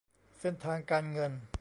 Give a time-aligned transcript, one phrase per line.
[0.39, 1.31] เส้นทางการเงิน